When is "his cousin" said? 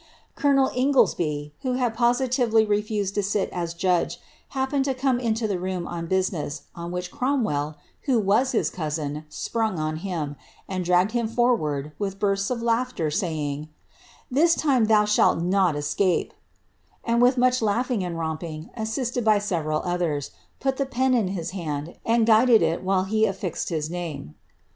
8.51-9.25